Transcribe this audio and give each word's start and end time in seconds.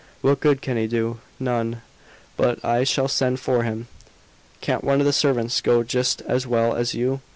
"What 0.21 0.39
good 0.39 0.63
can 0.63 0.77
he 0.77 0.87
do?" 0.87 1.19
"None. 1.39 1.83
But 2.35 2.65
I 2.65 2.83
shall 2.83 3.07
send 3.07 3.39
for 3.39 3.61
him." 3.61 3.85
"Can't 4.59 4.83
one 4.83 4.99
of 4.99 5.05
the 5.05 5.13
servants 5.13 5.61
go 5.61 5.83
just 5.83 6.23
as 6.23 6.47
well 6.47 6.73
as 6.75 6.95
you? 6.95 7.21